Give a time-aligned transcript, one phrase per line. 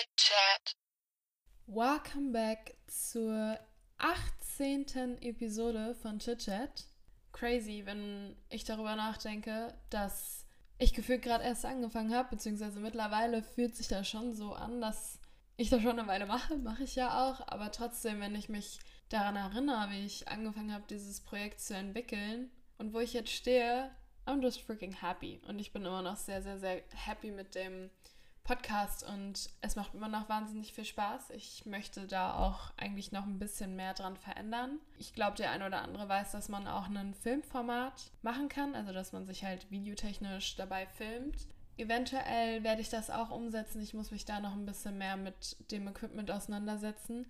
[0.00, 0.76] Chit Chat.
[1.66, 3.58] Welcome back zur
[3.98, 5.18] 18.
[5.20, 6.86] Episode von Chit Chat.
[7.32, 10.46] Crazy, wenn ich darüber nachdenke, dass
[10.78, 15.18] ich gefühlt gerade erst angefangen habe, beziehungsweise mittlerweile fühlt sich das schon so an, dass
[15.58, 18.78] ich das schon eine Weile mache, mache ich ja auch, aber trotzdem, wenn ich mich
[19.10, 23.94] daran erinnere, wie ich angefangen habe, dieses Projekt zu entwickeln und wo ich jetzt stehe,
[24.24, 25.42] I'm just freaking happy.
[25.46, 27.90] Und ich bin immer noch sehr, sehr, sehr happy mit dem
[28.44, 31.30] Podcast und es macht immer noch wahnsinnig viel Spaß.
[31.30, 34.78] Ich möchte da auch eigentlich noch ein bisschen mehr dran verändern.
[34.98, 38.92] Ich glaube, der eine oder andere weiß, dass man auch ein Filmformat machen kann, also
[38.92, 41.46] dass man sich halt videotechnisch dabei filmt.
[41.76, 43.80] Eventuell werde ich das auch umsetzen.
[43.80, 47.26] Ich muss mich da noch ein bisschen mehr mit dem Equipment auseinandersetzen.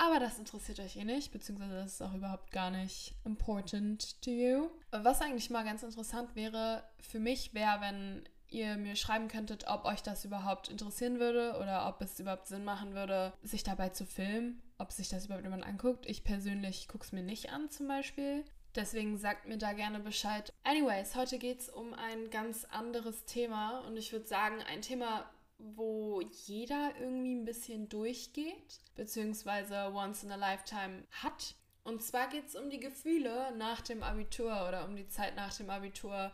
[0.00, 4.30] Aber das interessiert euch eh nicht, beziehungsweise das ist auch überhaupt gar nicht important to
[4.30, 4.70] you.
[4.90, 9.84] Was eigentlich mal ganz interessant wäre für mich, wäre, wenn ihr mir schreiben könntet, ob
[9.84, 14.04] euch das überhaupt interessieren würde oder ob es überhaupt Sinn machen würde, sich dabei zu
[14.04, 16.06] filmen, ob sich das überhaupt jemand anguckt.
[16.06, 18.44] Ich persönlich gucke es mir nicht an zum Beispiel.
[18.74, 20.52] Deswegen sagt mir da gerne Bescheid.
[20.62, 25.28] Anyways, heute geht es um ein ganz anderes Thema und ich würde sagen, ein Thema,
[25.58, 31.56] wo jeder irgendwie ein bisschen durchgeht, beziehungsweise once in a lifetime hat.
[31.82, 35.54] Und zwar geht es um die Gefühle nach dem Abitur oder um die Zeit nach
[35.56, 36.32] dem Abitur.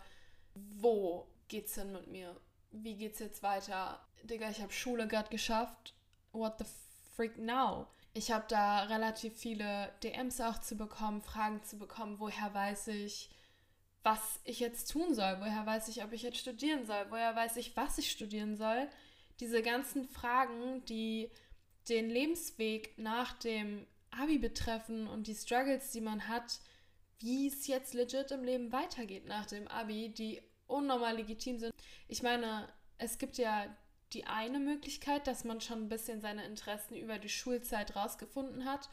[0.55, 2.37] Wo geht's denn mit mir?
[2.71, 4.01] Wie geht's jetzt weiter?
[4.25, 5.95] Digga, ich habe Schule gerade geschafft.
[6.33, 6.65] What the
[7.15, 7.87] freak now?
[8.13, 13.31] Ich habe da relativ viele DMs auch zu bekommen, Fragen zu bekommen, woher weiß ich,
[14.03, 17.57] was ich jetzt tun soll, woher weiß ich, ob ich jetzt studieren soll, woher weiß
[17.57, 18.89] ich, was ich studieren soll.
[19.41, 21.31] Diese ganzen Fragen, die
[21.89, 26.61] den Lebensweg nach dem Abi betreffen und die Struggles, die man hat,
[27.19, 31.73] wie es jetzt legit im Leben weitergeht nach dem Abi, die unnormal legitim sind.
[32.09, 33.67] Ich meine, es gibt ja
[34.13, 38.89] die eine Möglichkeit, dass man schon ein bisschen seine Interessen über die Schulzeit rausgefunden hat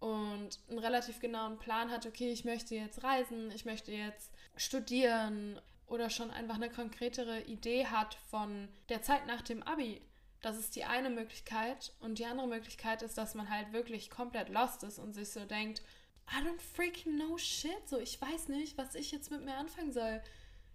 [0.00, 5.60] und einen relativ genauen Plan hat, okay, ich möchte jetzt reisen, ich möchte jetzt studieren
[5.86, 10.02] oder schon einfach eine konkretere Idee hat von der Zeit nach dem Abi.
[10.40, 11.92] Das ist die eine Möglichkeit.
[12.00, 15.44] Und die andere Möglichkeit ist, dass man halt wirklich komplett lost ist und sich so
[15.44, 15.82] denkt,
[16.30, 17.88] I don't freaking know shit.
[17.88, 20.20] So, ich weiß nicht, was ich jetzt mit mir anfangen soll.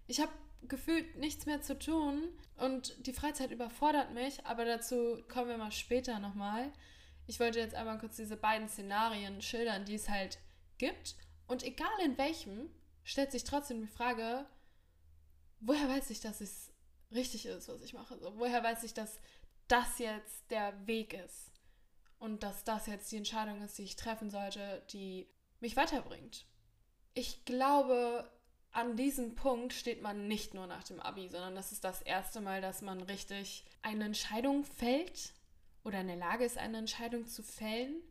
[0.06, 0.32] Ich habe
[0.68, 5.72] gefühlt nichts mehr zu tun und die Freizeit überfordert mich, aber dazu kommen wir mal
[5.72, 6.72] später nochmal.
[7.26, 10.38] Ich wollte jetzt einmal kurz diese beiden Szenarien schildern, die es halt
[10.78, 11.16] gibt.
[11.46, 12.70] Und egal in welchem,
[13.02, 14.46] stellt sich trotzdem die Frage,
[15.60, 16.72] woher weiß ich, dass es
[17.12, 18.18] richtig ist, was ich mache?
[18.18, 19.20] So, woher weiß ich, dass
[19.68, 21.52] das jetzt der Weg ist?
[22.18, 25.28] Und dass das jetzt die Entscheidung ist, die ich treffen sollte, die
[25.60, 26.46] mich weiterbringt.
[27.12, 28.30] Ich glaube,
[28.74, 32.40] an diesem Punkt steht man nicht nur nach dem Abi, sondern das ist das erste
[32.40, 35.32] Mal, dass man richtig eine Entscheidung fällt
[35.84, 38.02] oder in der Lage ist, eine Entscheidung zu fällen,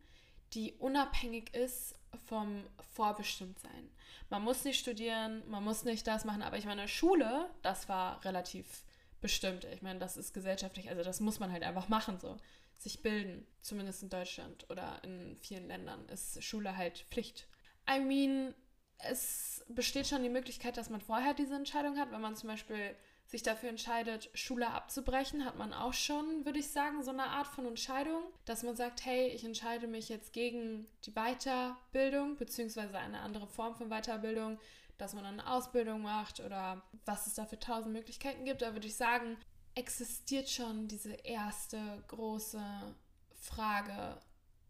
[0.54, 1.96] die unabhängig ist
[2.28, 2.64] vom
[2.94, 3.90] Vorbestimmtsein.
[4.30, 8.24] Man muss nicht studieren, man muss nicht das machen, aber ich meine, Schule, das war
[8.24, 8.86] relativ
[9.20, 9.66] bestimmt.
[9.66, 12.38] Ich meine, das ist gesellschaftlich, also das muss man halt einfach machen, so.
[12.78, 17.48] Sich bilden, zumindest in Deutschland oder in vielen Ländern, ist Schule halt Pflicht.
[17.90, 18.54] I mean,
[18.98, 22.12] es besteht schon die Möglichkeit, dass man vorher diese Entscheidung hat.
[22.12, 22.96] Wenn man zum Beispiel
[23.26, 27.48] sich dafür entscheidet, Schule abzubrechen, hat man auch schon, würde ich sagen, so eine Art
[27.48, 33.22] von Entscheidung, dass man sagt, hey, ich entscheide mich jetzt gegen die Weiterbildung beziehungsweise eine
[33.22, 34.60] andere Form von Weiterbildung,
[34.98, 38.62] dass man eine Ausbildung macht oder was es da für tausend Möglichkeiten gibt.
[38.62, 39.38] Da würde ich sagen,
[39.76, 42.62] existiert schon diese erste große
[43.36, 44.20] Frage,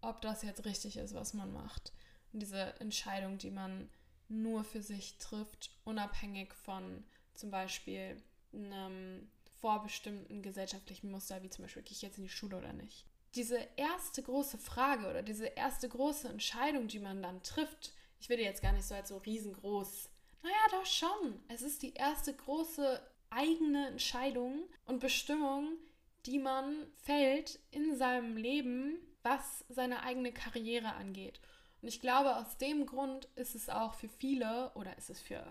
[0.02, 1.92] ob das jetzt richtig ist, was man macht.
[2.32, 3.90] Und diese Entscheidung, die man
[4.34, 8.22] nur für sich trifft, unabhängig von zum Beispiel
[8.54, 9.30] einem
[9.60, 13.06] vorbestimmten gesellschaftlichen Muster, wie zum Beispiel, gehe ich jetzt in die Schule oder nicht.
[13.36, 18.40] Diese erste große Frage oder diese erste große Entscheidung, die man dann trifft, ich will
[18.40, 20.10] jetzt gar nicht so als so riesengroß.
[20.44, 21.40] Naja, doch schon.
[21.48, 25.78] Es ist die erste große eigene Entscheidung und Bestimmung,
[26.26, 31.40] die man fällt in seinem Leben, was seine eigene Karriere angeht.
[31.84, 35.44] Und ich glaube, aus dem Grund ist es auch für viele oder ist es für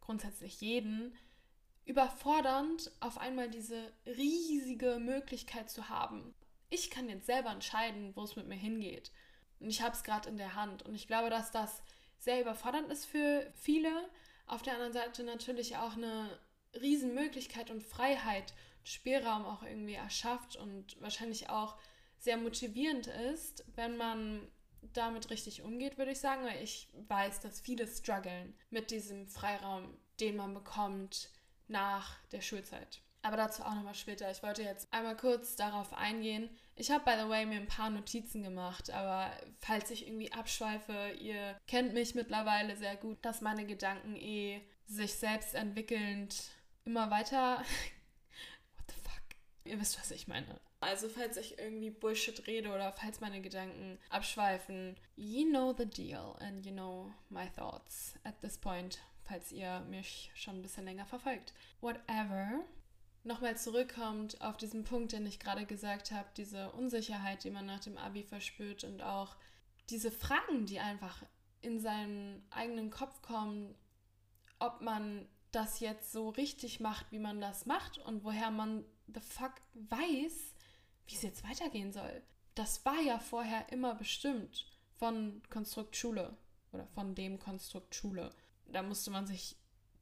[0.00, 1.12] grundsätzlich jeden
[1.84, 6.32] überfordernd, auf einmal diese riesige Möglichkeit zu haben.
[6.68, 9.10] Ich kann jetzt selber entscheiden, wo es mit mir hingeht.
[9.58, 10.84] Und ich habe es gerade in der Hand.
[10.84, 11.82] Und ich glaube, dass das
[12.20, 13.90] sehr überfordernd ist für viele.
[14.46, 16.38] Auf der anderen Seite natürlich auch eine
[16.80, 18.54] Riesenmöglichkeit und Freiheit,
[18.84, 21.76] Spielraum auch irgendwie erschafft und wahrscheinlich auch
[22.16, 24.46] sehr motivierend ist, wenn man
[24.92, 29.96] damit richtig umgeht, würde ich sagen, weil ich weiß, dass viele strugglen mit diesem Freiraum,
[30.20, 31.30] den man bekommt
[31.68, 33.00] nach der Schulzeit.
[33.22, 34.30] Aber dazu auch nochmal später.
[34.30, 36.48] Ich wollte jetzt einmal kurz darauf eingehen.
[36.74, 39.30] Ich habe, by the way, mir ein paar Notizen gemacht, aber
[39.60, 45.14] falls ich irgendwie abschweife, ihr kennt mich mittlerweile sehr gut, dass meine Gedanken eh sich
[45.14, 46.50] selbst entwickelnd
[46.86, 47.58] immer weiter.
[48.76, 49.22] What the fuck?
[49.64, 50.58] Ihr wisst, was ich meine.
[50.80, 56.36] Also, falls ich irgendwie Bullshit rede oder falls meine Gedanken abschweifen, you know the deal
[56.40, 61.04] and you know my thoughts at this point, falls ihr mich schon ein bisschen länger
[61.04, 61.52] verfolgt.
[61.82, 62.64] Whatever
[63.24, 67.80] nochmal zurückkommt auf diesen Punkt, den ich gerade gesagt habe, diese Unsicherheit, die man nach
[67.80, 69.36] dem Abi verspürt und auch
[69.90, 71.22] diese Fragen, die einfach
[71.60, 73.74] in seinen eigenen Kopf kommen,
[74.58, 79.20] ob man das jetzt so richtig macht, wie man das macht und woher man the
[79.20, 80.49] fuck weiß,
[81.10, 82.22] wie es jetzt weitergehen soll.
[82.54, 84.66] Das war ja vorher immer bestimmt
[84.96, 86.36] von Konstrukt Schule
[86.72, 88.30] oder von dem Konstrukt Schule.
[88.66, 89.56] Da musste man sich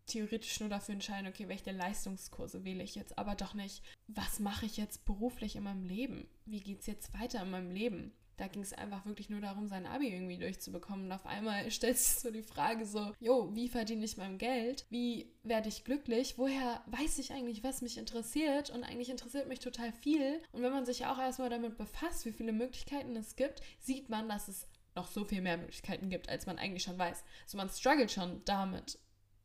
[0.06, 4.66] theoretisch nur dafür entscheiden, okay, welche Leistungskurse wähle ich jetzt, aber doch nicht, was mache
[4.66, 6.28] ich jetzt beruflich in meinem Leben?
[6.46, 8.12] Wie geht es jetzt weiter in meinem Leben?
[8.38, 11.06] Da ging es einfach wirklich nur darum, sein Abi irgendwie durchzubekommen.
[11.06, 14.87] Und auf einmal stellt sich so die Frage so, jo, wie verdiene ich mein Geld?
[14.88, 16.38] Wie werde ich glücklich?
[16.38, 18.70] Woher weiß ich eigentlich, was mich interessiert?
[18.70, 20.40] Und eigentlich interessiert mich total viel.
[20.52, 24.29] Und wenn man sich auch erstmal damit befasst, wie viele Möglichkeiten es gibt, sieht man,
[24.29, 27.25] dass es noch so viel mehr Möglichkeiten gibt, als man eigentlich schon weiß.
[27.46, 28.99] So man struggelt schon damit,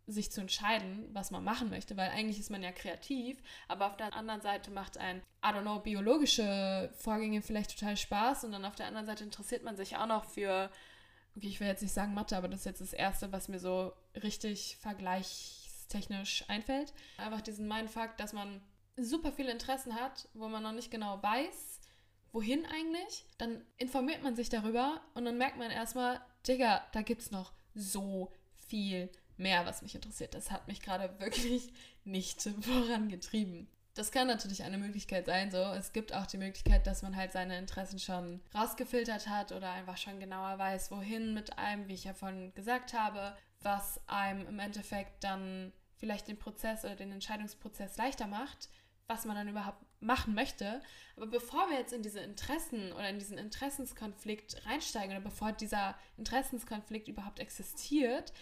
[0.06, 3.98] sich zu entscheiden, was man machen möchte, weil eigentlich ist man ja kreativ, aber auf
[3.98, 8.66] der anderen Seite macht ein, I don't know, biologische Vorgänge vielleicht total Spaß und dann
[8.66, 10.70] auf der anderen Seite interessiert man sich auch noch für,
[11.38, 13.60] okay, ich will jetzt nicht sagen Mathe, aber das ist jetzt das Erste, was mir
[13.60, 16.94] so richtig vergleichstechnisch einfällt.
[17.18, 18.62] Einfach diesen Mindfuck, dass man
[18.98, 21.80] super viele Interessen hat, wo man noch nicht genau weiß,
[22.34, 27.32] wohin eigentlich, dann informiert man sich darüber und dann merkt man erstmal, Digga, da gibt's
[27.32, 30.34] noch so viel mehr, was mich interessiert.
[30.34, 31.72] Das hat mich gerade wirklich
[32.04, 33.68] nicht vorangetrieben.
[33.96, 35.52] Das kann natürlich eine Möglichkeit sein.
[35.52, 39.72] So, es gibt auch die Möglichkeit, dass man halt seine Interessen schon rausgefiltert hat oder
[39.72, 44.48] einfach schon genauer weiß, wohin mit einem, wie ich ja vorhin gesagt habe, was einem
[44.48, 48.70] im Endeffekt dann vielleicht den Prozess oder den Entscheidungsprozess leichter macht,
[49.08, 50.82] was man dann überhaupt machen möchte.
[51.16, 55.96] Aber bevor wir jetzt in diese Interessen oder in diesen Interessenskonflikt reinsteigen oder bevor dieser
[56.18, 58.34] Interessenskonflikt überhaupt existiert,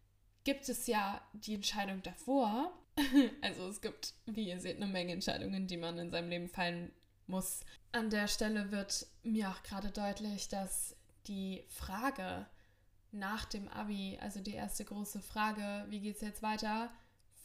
[0.43, 2.71] gibt es ja die Entscheidung davor.
[3.41, 6.91] also es gibt, wie ihr seht, eine Menge Entscheidungen, die man in seinem Leben fallen
[7.27, 7.61] muss.
[7.91, 10.95] An der Stelle wird mir auch gerade deutlich, dass
[11.27, 12.45] die Frage
[13.11, 16.91] nach dem Abi, also die erste große Frage, wie geht es jetzt weiter,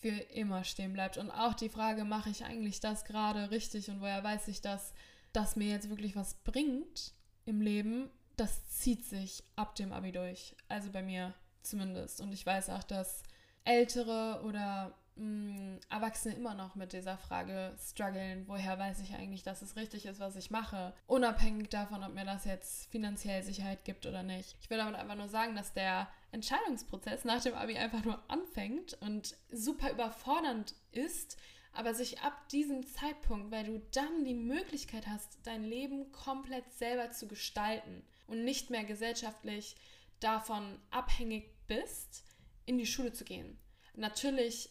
[0.01, 1.17] für immer stehen bleibt.
[1.17, 4.93] Und auch die Frage, mache ich eigentlich das gerade richtig und woher weiß ich das,
[5.33, 7.13] dass mir jetzt wirklich was bringt
[7.45, 10.55] im Leben, das zieht sich ab dem Abi durch.
[10.69, 11.35] Also bei mir
[11.67, 12.21] zumindest.
[12.21, 13.23] Und ich weiß auch, dass
[13.65, 19.43] Ältere oder mh, mm, Erwachsene immer noch mit dieser Frage strugglen, woher weiß ich eigentlich,
[19.43, 23.85] dass es richtig ist, was ich mache, unabhängig davon, ob mir das jetzt finanziell Sicherheit
[23.85, 24.57] gibt oder nicht.
[24.61, 28.95] Ich will damit einfach nur sagen, dass der Entscheidungsprozess nach dem Abi einfach nur anfängt
[29.01, 31.37] und super überfordernd ist,
[31.73, 37.11] aber sich ab diesem Zeitpunkt, weil du dann die Möglichkeit hast, dein Leben komplett selber
[37.11, 39.77] zu gestalten und nicht mehr gesellschaftlich
[40.21, 42.25] davon abhängig bist,
[42.65, 43.59] in die Schule zu gehen.
[43.95, 44.71] Natürlich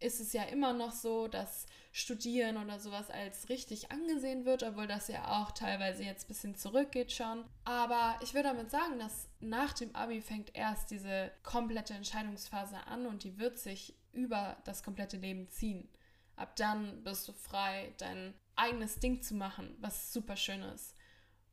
[0.00, 4.88] ist es ja immer noch so, dass Studieren oder sowas als richtig angesehen wird, obwohl
[4.88, 7.44] das ja auch teilweise jetzt ein bisschen zurückgeht schon.
[7.64, 13.06] Aber ich würde damit sagen, dass nach dem Abi fängt erst diese komplette Entscheidungsphase an
[13.06, 15.88] und die wird sich über das komplette Leben ziehen.
[16.34, 20.93] Ab dann bist du frei, dein eigenes Ding zu machen, was super schön ist.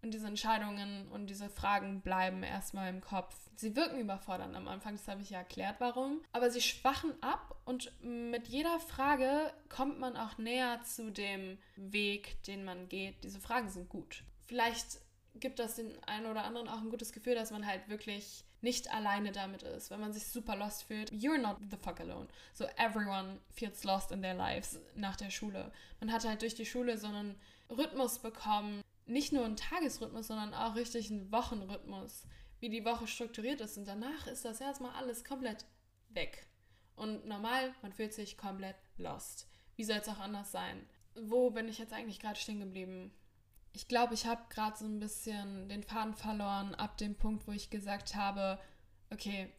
[0.01, 3.35] Und diese Entscheidungen und diese Fragen bleiben erstmal im Kopf.
[3.55, 6.21] Sie wirken überfordernd am Anfang, das habe ich ja erklärt, warum.
[6.31, 12.41] Aber sie schwachen ab und mit jeder Frage kommt man auch näher zu dem Weg,
[12.43, 13.23] den man geht.
[13.23, 14.23] Diese Fragen sind gut.
[14.47, 14.99] Vielleicht
[15.35, 18.91] gibt das den einen oder anderen auch ein gutes Gefühl, dass man halt wirklich nicht
[18.93, 21.11] alleine damit ist, wenn man sich super lost fühlt.
[21.11, 22.27] You're not the fuck alone.
[22.53, 25.71] So everyone feels lost in their lives nach der Schule.
[25.99, 27.39] Man hat halt durch die Schule so einen
[27.69, 32.23] Rhythmus bekommen, nicht nur einen Tagesrhythmus, sondern auch richtig einen Wochenrhythmus,
[32.59, 33.77] wie die Woche strukturiert ist.
[33.77, 35.65] Und danach ist das erstmal alles komplett
[36.09, 36.47] weg.
[36.95, 39.49] Und normal, man fühlt sich komplett lost.
[39.75, 40.85] Wie soll es auch anders sein?
[41.15, 43.11] Wo bin ich jetzt eigentlich gerade stehen geblieben?
[43.73, 47.51] Ich glaube, ich habe gerade so ein bisschen den Faden verloren ab dem Punkt, wo
[47.51, 48.59] ich gesagt habe,
[49.11, 49.49] okay,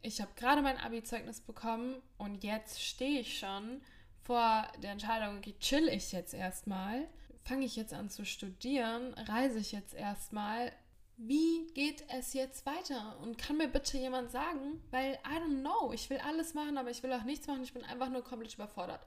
[0.00, 3.82] ich habe gerade mein Abi-Zeugnis bekommen und jetzt stehe ich schon
[4.22, 7.08] vor der Entscheidung, okay, chill ich jetzt erstmal
[7.48, 10.70] fange ich jetzt an zu studieren, reise ich jetzt erstmal.
[11.16, 13.18] Wie geht es jetzt weiter?
[13.20, 16.90] Und kann mir bitte jemand sagen, weil I don't know, ich will alles machen, aber
[16.90, 19.00] ich will auch nichts machen, ich bin einfach nur komplett überfordert.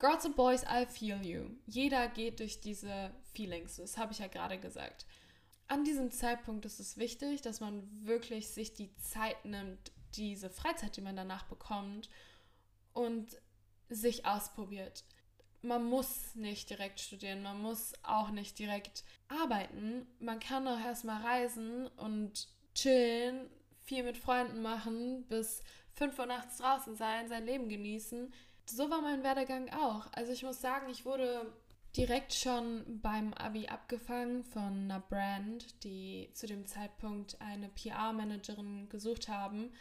[0.00, 1.50] Girls and Boys, I feel you.
[1.66, 3.76] Jeder geht durch diese Feelings.
[3.76, 5.06] Das habe ich ja gerade gesagt.
[5.68, 10.96] An diesem Zeitpunkt ist es wichtig, dass man wirklich sich die Zeit nimmt, diese Freizeit,
[10.96, 12.08] die man danach bekommt,
[12.92, 13.36] und
[13.88, 15.04] sich ausprobiert.
[15.64, 20.06] Man muss nicht direkt studieren, man muss auch nicht direkt arbeiten.
[20.20, 23.48] Man kann auch erstmal reisen und chillen,
[23.84, 25.62] viel mit Freunden machen, bis
[25.94, 28.30] 5 Uhr nachts draußen sein, sein Leben genießen.
[28.66, 30.06] So war mein Werdegang auch.
[30.12, 31.50] Also ich muss sagen, ich wurde
[31.96, 39.28] direkt schon beim Abi abgefangen von einer Brand, die zu dem Zeitpunkt eine PR-Managerin gesucht
[39.28, 39.72] haben.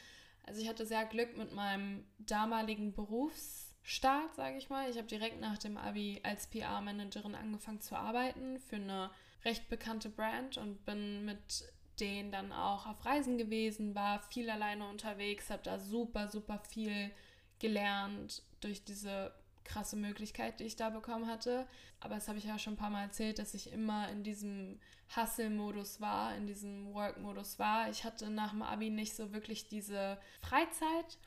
[0.44, 2.94] Also ich hatte sehr Glück mit meinem damaligen
[3.84, 4.90] Berufsstart, sage ich mal.
[4.90, 9.12] Ich habe direkt nach dem Abi als PR-Managerin angefangen zu arbeiten für eine
[9.44, 11.66] recht bekannte Brand und bin mit
[12.00, 17.12] denen dann auch auf Reisen gewesen, war viel alleine unterwegs, habe da super, super viel
[17.60, 19.34] gelernt durch diese
[19.66, 21.68] krasse Möglichkeit, die ich da bekommen hatte.
[22.00, 24.80] Aber das habe ich ja schon ein paar Mal erzählt, dass ich immer in diesem
[25.16, 27.90] Hustle-Modus war, in diesem Work-Modus war.
[27.90, 31.18] Ich hatte nach dem Abi nicht so wirklich diese Freizeit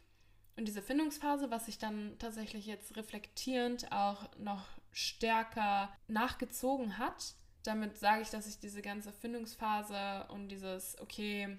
[0.56, 7.34] und diese Findungsphase, was sich dann tatsächlich jetzt reflektierend auch noch stärker nachgezogen hat.
[7.62, 11.58] Damit sage ich, dass ich diese ganze Findungsphase und dieses, okay,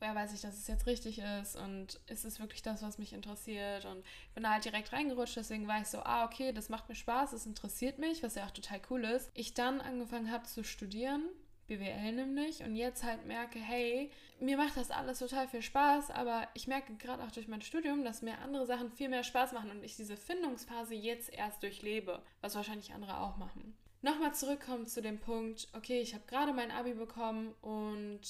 [0.00, 3.12] woher weiß ich, dass es jetzt richtig ist und ist es wirklich das, was mich
[3.12, 6.88] interessiert und bin da halt direkt reingerutscht, deswegen war ich so, ah, okay, das macht
[6.88, 9.30] mir Spaß, es interessiert mich, was ja auch total cool ist.
[9.34, 11.24] Ich dann angefangen habe zu studieren,
[11.66, 16.48] BWL nämlich, und jetzt halt merke, hey, mir macht das alles total viel Spaß, aber
[16.54, 19.70] ich merke gerade auch durch mein Studium, dass mir andere Sachen viel mehr Spaß machen
[19.70, 23.76] und ich diese Findungsphase jetzt erst durchlebe, was wahrscheinlich andere auch machen.
[24.02, 28.20] Nochmal zurückkommen zu dem Punkt, okay, ich habe gerade mein Abi bekommen und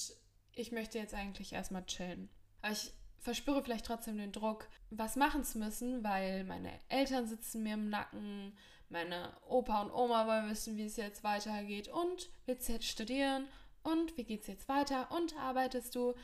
[0.54, 2.30] ich möchte jetzt eigentlich erstmal chillen.
[2.62, 7.62] Aber ich verspüre vielleicht trotzdem den Druck, was machen zu müssen, weil meine Eltern sitzen
[7.62, 8.56] mir im Nacken,
[8.88, 13.48] meine Opa und Oma wollen wissen, wie es jetzt weitergeht und willst du jetzt studieren
[13.82, 16.14] und wie geht es jetzt weiter und arbeitest du?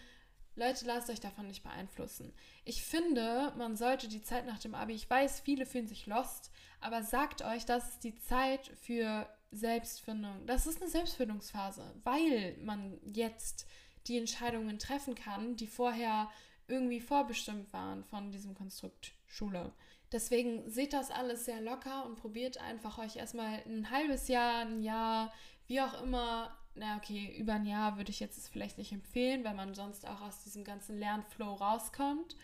[0.55, 2.33] Leute, lasst euch davon nicht beeinflussen.
[2.65, 6.51] Ich finde, man sollte die Zeit nach dem Abi, ich weiß, viele fühlen sich lost,
[6.81, 10.47] aber sagt euch, das ist die Zeit für Selbstfindung.
[10.47, 13.67] Das ist eine Selbstfindungsphase, weil man jetzt
[14.07, 16.31] die Entscheidungen treffen kann, die vorher
[16.69, 19.73] irgendwie vorbestimmt waren von diesem Konstrukt Schule.
[20.13, 24.83] Deswegen seht das alles sehr locker und probiert einfach euch erstmal ein halbes Jahr, ein
[24.83, 25.33] Jahr,
[25.67, 26.57] wie auch immer.
[26.75, 30.23] Na okay, über ein Jahr würde ich jetzt vielleicht nicht empfehlen, weil man sonst auch
[30.23, 32.37] aus diesem ganzen Lernflow rauskommt.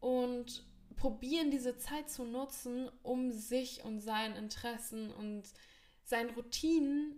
[0.00, 0.64] Und
[0.96, 5.44] probieren diese Zeit zu nutzen, um sich und seinen Interessen und
[6.04, 7.16] seinen Routinen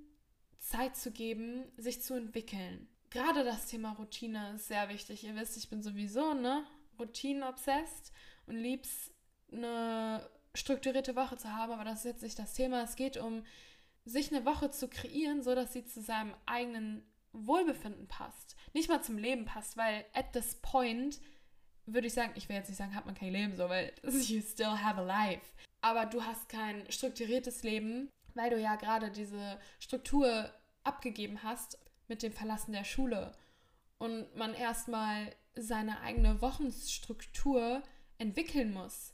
[0.58, 5.24] Zeit zu geben, sich zu entwickeln gerade das Thema Routine ist sehr wichtig.
[5.24, 6.66] Ihr wisst, ich bin sowieso, ne,
[6.98, 8.12] Routinen-obsessed
[8.46, 9.12] und lieb's,
[9.54, 12.82] eine strukturierte Woche zu haben, aber das ist jetzt nicht das Thema.
[12.82, 13.44] Es geht um,
[14.04, 18.56] sich eine Woche zu kreieren, so dass sie zu seinem eigenen Wohlbefinden passt.
[18.72, 21.20] Nicht mal zum Leben passt, weil at this point
[21.86, 24.40] würde ich sagen, ich will jetzt nicht sagen, hat man kein Leben so, weil you
[24.40, 25.44] still have a life.
[25.80, 30.50] Aber du hast kein strukturiertes Leben, weil du ja gerade diese Struktur
[30.82, 33.32] abgegeben hast mit dem Verlassen der Schule
[33.98, 37.82] und man erstmal seine eigene Wochenstruktur
[38.18, 39.13] entwickeln muss.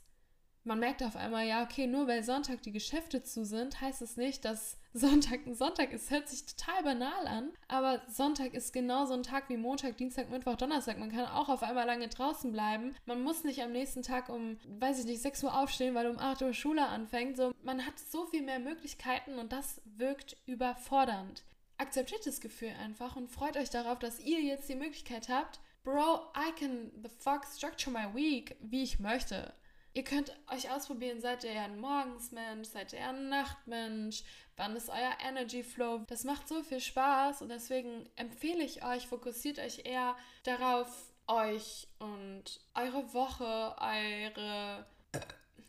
[0.63, 4.15] Man merkt auf einmal, ja, okay, nur weil Sonntag die Geschäfte zu sind, heißt es
[4.15, 6.11] nicht, dass Sonntag ein Sonntag ist.
[6.11, 10.55] Hört sich total banal an, aber Sonntag ist genauso ein Tag wie Montag, Dienstag, Mittwoch,
[10.55, 10.99] Donnerstag.
[10.99, 12.95] Man kann auch auf einmal lange draußen bleiben.
[13.05, 16.19] Man muss nicht am nächsten Tag um, weiß ich nicht, 6 Uhr aufstehen, weil um
[16.19, 17.37] 8 Uhr Schule anfängt.
[17.37, 21.43] So, man hat so viel mehr Möglichkeiten und das wirkt überfordernd
[21.81, 26.31] akzeptiert das Gefühl einfach und freut euch darauf, dass ihr jetzt die Möglichkeit habt, Bro,
[26.37, 29.51] I can the fuck structure my week, wie ich möchte.
[29.93, 34.23] Ihr könnt euch ausprobieren, seid ihr eher ein Morgensmensch, seid ihr eher ein Nachtmensch,
[34.55, 36.05] wann ist euer Energy Flow.
[36.07, 41.87] Das macht so viel Spaß und deswegen empfehle ich euch, fokussiert euch eher darauf, euch
[41.99, 44.85] und eure Woche, eure...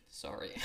[0.09, 0.53] Sorry.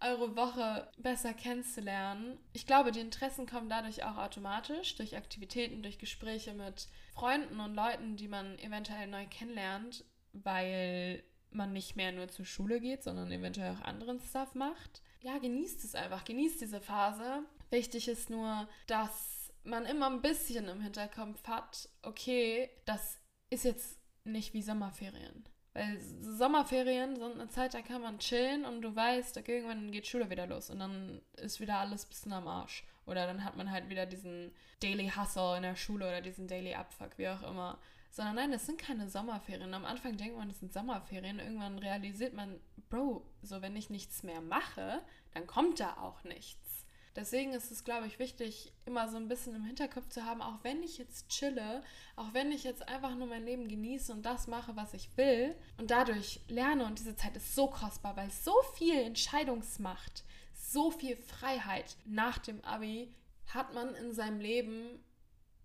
[0.00, 2.38] eure Woche besser kennenzulernen.
[2.52, 7.74] Ich glaube, die Interessen kommen dadurch auch automatisch, durch Aktivitäten, durch Gespräche mit Freunden und
[7.74, 13.30] Leuten, die man eventuell neu kennenlernt, weil man nicht mehr nur zur Schule geht, sondern
[13.30, 15.02] eventuell auch anderen Stuff macht.
[15.20, 17.42] Ja, genießt es einfach, genießt diese Phase.
[17.70, 23.18] Wichtig ist nur, dass man immer ein bisschen im Hinterkopf hat, okay, das
[23.50, 25.44] ist jetzt nicht wie Sommerferien.
[25.72, 30.06] Weil Sommerferien sind eine Zeit, da kann man chillen und du weißt, okay, irgendwann geht
[30.06, 32.84] Schule wieder los und dann ist wieder alles ein bisschen am Arsch.
[33.04, 36.74] Oder dann hat man halt wieder diesen Daily Hustle in der Schule oder diesen Daily
[36.74, 37.78] Abfuck, wie auch immer.
[38.16, 39.74] Sondern nein, das sind keine Sommerferien.
[39.74, 41.38] Am Anfang denkt man, das sind Sommerferien.
[41.38, 42.58] Irgendwann realisiert man,
[42.88, 45.02] Bro, so wenn ich nichts mehr mache,
[45.34, 46.86] dann kommt da auch nichts.
[47.14, 50.64] Deswegen ist es, glaube ich, wichtig, immer so ein bisschen im Hinterkopf zu haben, auch
[50.64, 51.82] wenn ich jetzt chille,
[52.14, 55.54] auch wenn ich jetzt einfach nur mein Leben genieße und das mache, was ich will
[55.76, 61.18] und dadurch lerne und diese Zeit ist so kostbar, weil so viel Entscheidungsmacht, so viel
[61.18, 63.14] Freiheit nach dem Abi
[63.48, 65.04] hat man in seinem Leben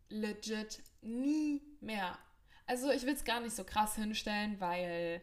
[0.10, 2.18] legit nie mehr.
[2.72, 5.22] Also ich will es gar nicht so krass hinstellen, weil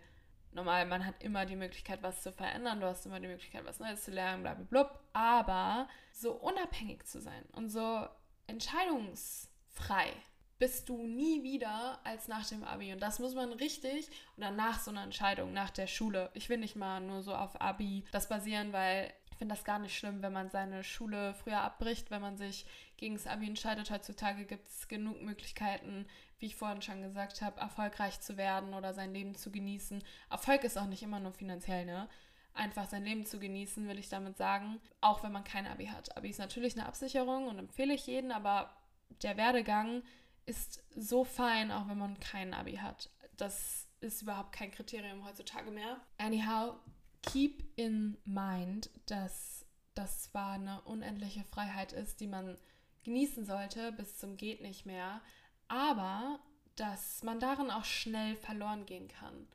[0.52, 3.78] normal, man hat immer die Möglichkeit, was zu verändern, du hast immer die Möglichkeit, was
[3.78, 5.00] Neues zu lernen, bla bla bla.
[5.14, 8.07] Aber so unabhängig zu sein und so
[8.49, 10.12] entscheidungsfrei
[10.59, 12.93] bist du nie wieder als nach dem Abi.
[12.93, 16.28] Und das muss man richtig oder nach so einer Entscheidung, nach der Schule.
[16.35, 19.78] Ich will nicht mal nur so auf Abi das basieren, weil ich finde das gar
[19.78, 22.67] nicht schlimm, wenn man seine Schule früher abbricht, wenn man sich
[22.99, 23.90] gegen das Abi entscheidet.
[23.90, 26.07] Heutzutage gibt es genug Möglichkeiten,
[26.38, 30.02] wie ich vorhin schon gesagt habe, erfolgreich zu werden oder sein Leben zu genießen.
[30.30, 32.09] Erfolg ist auch nicht immer nur finanziell, ne?
[32.54, 34.80] Einfach sein Leben zu genießen, will ich damit sagen.
[35.00, 36.16] Auch wenn man kein Abi hat.
[36.16, 38.75] Abi ist natürlich eine Absicherung und empfehle ich jeden, aber
[39.23, 40.02] der Werdegang
[40.47, 43.11] ist so fein, auch wenn man kein Abi hat.
[43.37, 46.00] Das ist überhaupt kein Kriterium heutzutage mehr.
[46.18, 46.75] Anyhow,
[47.23, 52.57] keep in mind, dass das zwar eine unendliche Freiheit ist, die man
[53.04, 55.21] genießen sollte bis zum geht nicht mehr,
[55.69, 56.41] aber
[56.77, 59.49] dass man darin auch schnell verloren gehen kann.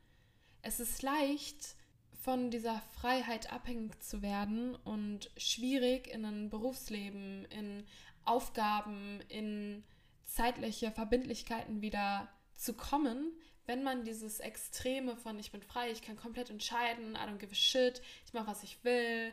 [0.62, 1.76] Es ist leicht,
[2.24, 7.84] von dieser Freiheit abhängig zu werden und schwierig in ein Berufsleben, in
[8.24, 9.84] Aufgaben, in
[10.24, 13.30] zeitliche Verbindlichkeiten wieder zu kommen,
[13.66, 17.52] wenn man dieses Extreme von ich bin frei, ich kann komplett entscheiden, I don't give
[17.52, 19.32] a shit, ich mache was ich will,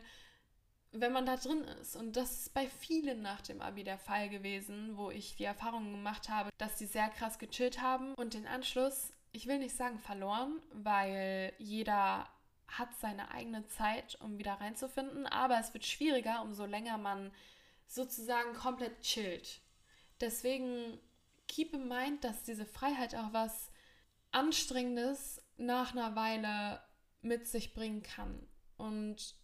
[0.92, 1.96] wenn man da drin ist.
[1.96, 5.90] Und das ist bei vielen nach dem Abi der Fall gewesen, wo ich die Erfahrung
[5.92, 9.98] gemacht habe, dass die sehr krass gechillt haben und den Anschluss, ich will nicht sagen
[9.98, 12.28] verloren, weil jeder
[12.68, 17.32] hat seine eigene Zeit, um wieder reinzufinden, aber es wird schwieriger, umso länger man
[17.86, 19.60] sozusagen komplett chillt.
[20.20, 20.98] Deswegen
[21.48, 23.70] keep in mind, dass diese Freiheit auch was
[24.30, 26.80] Anstrengendes nach einer Weile
[27.20, 28.46] mit sich bringen kann.
[28.76, 29.34] Und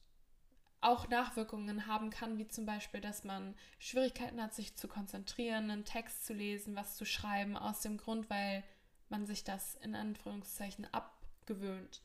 [0.80, 5.84] auch Nachwirkungen haben kann, wie zum Beispiel, dass man Schwierigkeiten hat, sich zu konzentrieren, einen
[5.84, 8.62] Text zu lesen, was zu schreiben, aus dem Grund, weil
[9.08, 12.02] man sich das in Anführungszeichen abgewöhnt.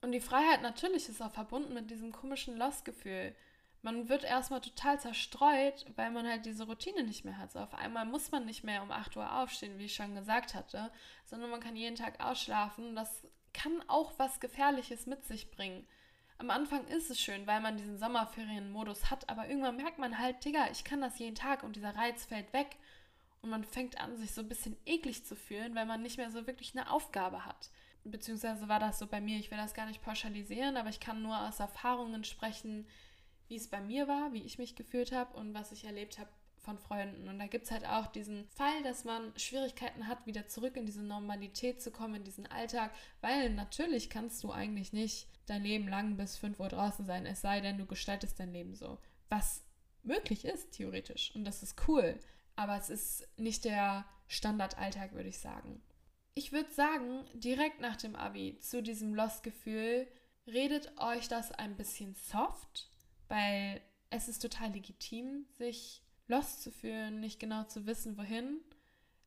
[0.00, 3.36] Und die Freiheit natürlich ist auch verbunden mit diesem komischen Lostgefühl.
[3.82, 7.52] Man wird erstmal total zerstreut, weil man halt diese Routine nicht mehr hat.
[7.52, 10.54] So auf einmal muss man nicht mehr um 8 Uhr aufstehen, wie ich schon gesagt
[10.54, 10.90] hatte,
[11.24, 12.96] sondern man kann jeden Tag ausschlafen.
[12.96, 15.86] Das kann auch was Gefährliches mit sich bringen
[16.42, 20.44] am Anfang ist es schön, weil man diesen Sommerferienmodus hat, aber irgendwann merkt man halt,
[20.44, 22.78] Digga, ich kann das jeden Tag und dieser Reiz fällt weg.
[23.42, 26.32] Und man fängt an, sich so ein bisschen eklig zu fühlen, weil man nicht mehr
[26.32, 27.70] so wirklich eine Aufgabe hat.
[28.02, 31.22] Beziehungsweise war das so bei mir, ich will das gar nicht pauschalisieren, aber ich kann
[31.22, 32.88] nur aus Erfahrungen sprechen,
[33.46, 36.30] wie es bei mir war, wie ich mich gefühlt habe und was ich erlebt habe
[36.62, 37.28] von Freunden.
[37.28, 40.86] Und da gibt es halt auch diesen Fall, dass man Schwierigkeiten hat, wieder zurück in
[40.86, 45.88] diese Normalität zu kommen, in diesen Alltag, weil natürlich kannst du eigentlich nicht dein Leben
[45.88, 48.98] lang bis 5 Uhr draußen sein, es sei denn, du gestaltest dein Leben so.
[49.28, 49.64] Was
[50.02, 51.34] möglich ist, theoretisch.
[51.34, 52.18] Und das ist cool.
[52.56, 55.82] Aber es ist nicht der Standardalltag, würde ich sagen.
[56.34, 60.06] Ich würde sagen, direkt nach dem Abi zu diesem Lost-Gefühl,
[60.46, 62.90] redet euch das ein bisschen soft,
[63.28, 68.60] weil es ist total legitim, sich lost zu fühlen, nicht genau zu wissen, wohin.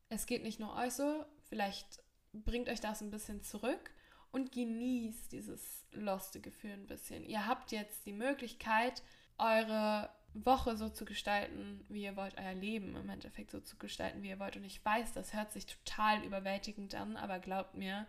[0.09, 2.03] Es geht nicht nur euch so, vielleicht
[2.33, 3.91] bringt euch das ein bisschen zurück
[4.31, 7.23] und genießt dieses loste Gefühl ein bisschen.
[7.23, 9.01] Ihr habt jetzt die Möglichkeit,
[9.37, 14.21] eure Woche so zu gestalten, wie ihr wollt, euer Leben im Endeffekt so zu gestalten,
[14.21, 14.57] wie ihr wollt.
[14.57, 18.05] Und ich weiß, das hört sich total überwältigend an, aber glaubt mir,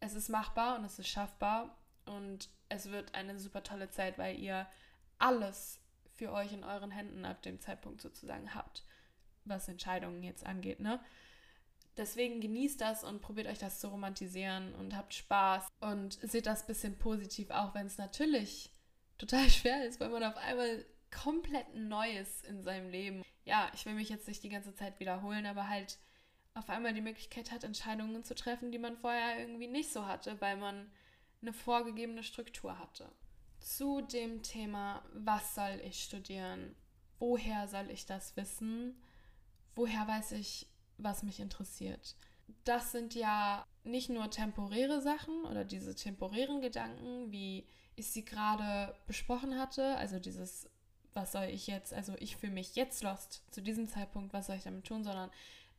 [0.00, 4.38] es ist machbar und es ist schaffbar und es wird eine super tolle Zeit, weil
[4.38, 4.66] ihr
[5.18, 5.80] alles
[6.16, 8.84] für euch in euren Händen ab dem Zeitpunkt sozusagen habt,
[9.44, 11.00] was Entscheidungen jetzt angeht, ne?
[11.96, 16.66] Deswegen genießt das und probiert euch das zu romantisieren und habt Spaß und seht das
[16.66, 18.70] bisschen positiv, auch wenn es natürlich
[19.16, 23.22] total schwer ist, weil man auf einmal komplett Neues in seinem Leben.
[23.44, 25.98] Ja, ich will mich jetzt nicht die ganze Zeit wiederholen, aber halt
[26.52, 30.38] auf einmal die Möglichkeit hat, Entscheidungen zu treffen, die man vorher irgendwie nicht so hatte,
[30.40, 30.90] weil man
[31.40, 33.10] eine vorgegebene Struktur hatte
[33.66, 36.76] zu dem Thema, was soll ich studieren?
[37.18, 38.94] Woher soll ich das wissen?
[39.74, 42.14] Woher weiß ich, was mich interessiert?
[42.62, 48.94] Das sind ja nicht nur temporäre Sachen oder diese temporären Gedanken, wie ich sie gerade
[49.08, 50.70] besprochen hatte, also dieses,
[51.12, 54.56] was soll ich jetzt, also ich fühle mich jetzt lost zu diesem Zeitpunkt, was soll
[54.56, 55.30] ich damit tun, sondern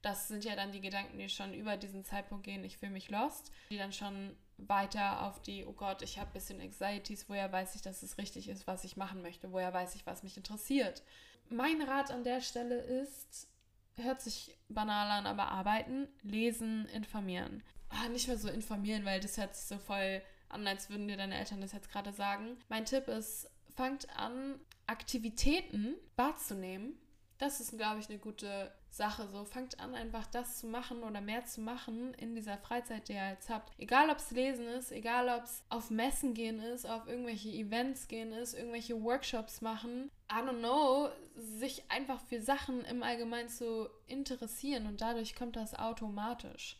[0.02, 3.10] Das sind ja dann die Gedanken, die schon über diesen Zeitpunkt gehen, ich fühle mich
[3.10, 7.52] lost, die dann schon weiter auf die, oh Gott, ich habe ein bisschen Anxieties, woher
[7.52, 10.38] weiß ich, dass es richtig ist, was ich machen möchte, woher weiß ich, was mich
[10.38, 11.04] interessiert.
[11.50, 13.48] Mein Rat an der Stelle ist,
[13.96, 17.64] hört sich banal an, aber arbeiten, lesen, informieren.
[17.90, 21.18] Ah, nicht mehr so informieren, weil das hört sich so voll an, als würden dir
[21.18, 22.58] deine Eltern das jetzt gerade sagen.
[22.70, 26.98] Mein Tipp ist, fangt an, Aktivitäten wahrzunehmen.
[27.38, 29.28] Das ist, glaube ich, eine gute Sache.
[29.28, 33.14] So, fangt an, einfach das zu machen oder mehr zu machen in dieser Freizeit, die
[33.14, 33.72] ihr jetzt habt.
[33.78, 38.08] Egal, ob es Lesen ist, egal, ob es auf Messen gehen ist, auf irgendwelche Events
[38.08, 40.12] gehen ist, irgendwelche Workshops machen.
[40.32, 45.74] I don't know, sich einfach für Sachen im Allgemeinen zu interessieren und dadurch kommt das
[45.74, 46.78] automatisch.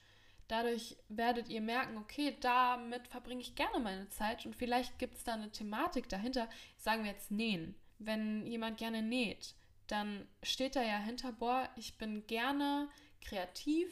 [0.48, 5.24] Dadurch werdet ihr merken, okay, damit verbringe ich gerne meine Zeit und vielleicht gibt es
[5.24, 6.48] da eine Thematik dahinter.
[6.78, 7.76] Sagen wir jetzt nähen.
[8.00, 9.56] Wenn jemand gerne näht,
[9.88, 12.90] dann steht da ja hinter, boah, ich bin gerne
[13.22, 13.90] kreativ,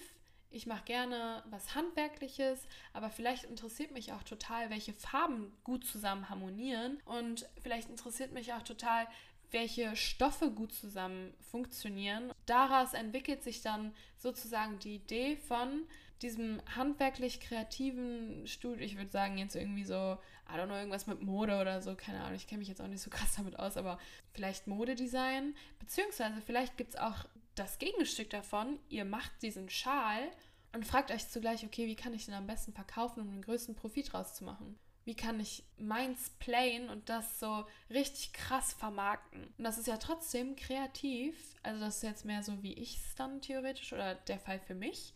[0.50, 2.60] ich mache gerne was Handwerkliches,
[2.94, 8.54] aber vielleicht interessiert mich auch total, welche Farben gut zusammen harmonieren und vielleicht interessiert mich
[8.54, 9.08] auch total,
[9.52, 12.32] welche Stoffe gut zusammen funktionieren.
[12.46, 15.88] Daraus entwickelt sich dann sozusagen die Idee von,
[16.22, 20.18] diesem handwerklich kreativen Studio, ich würde sagen jetzt irgendwie so,
[20.50, 22.88] I don't know, irgendwas mit Mode oder so, keine Ahnung, ich kenne mich jetzt auch
[22.88, 24.00] nicht so krass damit aus, aber
[24.32, 27.26] vielleicht Modedesign, beziehungsweise vielleicht gibt es auch
[27.56, 30.30] das Gegenstück davon, ihr macht diesen Schal
[30.74, 33.76] und fragt euch zugleich, okay, wie kann ich den am besten verkaufen, um den größten
[33.76, 34.78] Profit rauszumachen?
[35.06, 39.54] Wie kann ich meins playen und das so richtig krass vermarkten?
[39.58, 43.16] Und das ist ja trotzdem kreativ, also das ist jetzt mehr so wie ich es
[43.16, 45.14] dann theoretisch oder der Fall für mich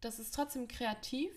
[0.00, 1.32] das ist trotzdem kreativ,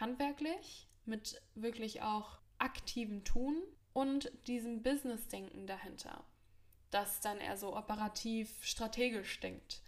[0.00, 6.24] handwerklich, mit wirklich auch aktivem Tun und diesem Business-Denken dahinter,
[6.90, 9.82] das dann eher so operativ, strategisch denkt.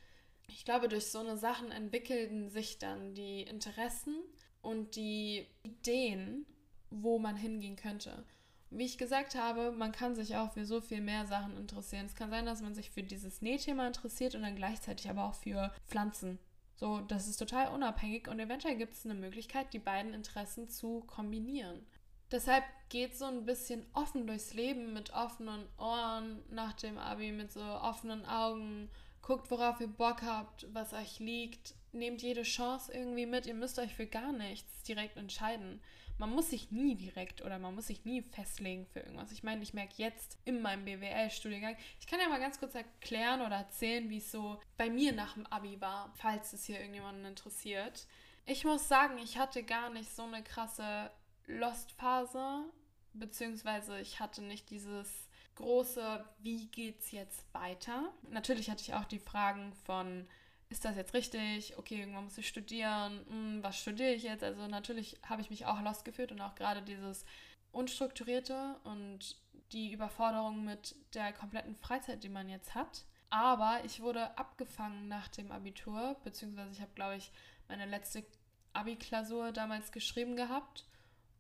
[0.49, 4.17] Ich glaube, durch so eine Sachen entwickeln sich dann die Interessen
[4.63, 6.47] und die Ideen,
[6.91, 8.25] wo man hingehen könnte.
[8.71, 12.07] Wie ich gesagt habe, man kann sich auch für so viel mehr Sachen interessieren.
[12.07, 15.35] Es kann sein, dass man sich für dieses Nähthema interessiert und dann gleichzeitig aber auch
[15.35, 16.39] für Pflanzen
[16.79, 21.01] so, das ist total unabhängig und eventuell gibt es eine Möglichkeit, die beiden Interessen zu
[21.01, 21.85] kombinieren.
[22.31, 27.51] Deshalb geht so ein bisschen offen durchs Leben mit offenen Ohren nach dem Abi, mit
[27.51, 28.91] so offenen Augen.
[29.23, 31.75] Guckt, worauf ihr Bock habt, was euch liegt.
[31.93, 33.47] Nehmt jede Chance irgendwie mit.
[33.47, 35.81] Ihr müsst euch für gar nichts direkt entscheiden
[36.19, 39.33] man muss sich nie direkt oder man muss sich nie festlegen für irgendwas.
[39.33, 43.41] Ich meine, ich merke jetzt in meinem BWL-Studiengang, ich kann ja mal ganz kurz erklären
[43.41, 47.25] oder erzählen, wie es so bei mir nach dem Abi war, falls es hier irgendjemanden
[47.25, 48.07] interessiert.
[48.47, 51.11] Ich muss sagen, ich hatte gar nicht so eine krasse
[51.47, 52.65] Lost-Phase,
[53.13, 58.13] beziehungsweise ich hatte nicht dieses große, wie geht's jetzt weiter?
[58.31, 60.27] Natürlich hatte ich auch die Fragen von,
[60.71, 61.79] ist das jetzt richtig?
[61.79, 63.25] Okay, irgendwann muss ich studieren.
[63.29, 64.45] Hm, was studiere ich jetzt?
[64.45, 67.25] Also natürlich habe ich mich auch lost gefühlt und auch gerade dieses
[67.73, 69.37] Unstrukturierte und
[69.73, 73.05] die Überforderung mit der kompletten Freizeit, die man jetzt hat.
[73.31, 77.31] Aber ich wurde abgefangen nach dem Abitur, beziehungsweise ich habe, glaube ich,
[77.69, 78.25] meine letzte
[78.73, 80.87] Abi-Klausur damals geschrieben gehabt